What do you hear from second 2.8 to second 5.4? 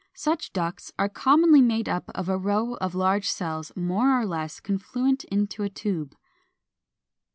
large cells more or less confluent